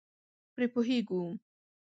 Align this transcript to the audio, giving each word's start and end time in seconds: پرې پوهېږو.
پرې 0.53 0.65
پوهېږو. 0.73 1.21